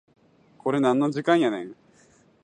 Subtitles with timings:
[0.57, 1.75] これなんの時間やねん